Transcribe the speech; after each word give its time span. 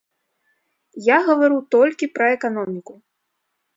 Я 1.07 1.17
гавару 1.27 1.59
толькі 1.75 2.09
пра 2.17 2.25
эканоміку. 2.39 2.93